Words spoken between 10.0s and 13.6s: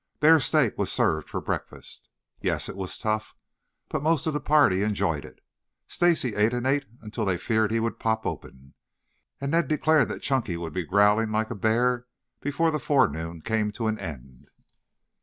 that Chunky would be growling like a bear before the forenoon